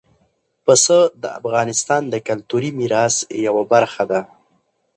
پسه 0.65 0.97
د 1.21 1.23
افغانستان 1.39 2.01
د 2.09 2.15
کلتوري 2.27 2.71
میراث 2.79 3.15
یوه 3.45 3.63
برخه 3.73 4.03
ده. 4.11 4.21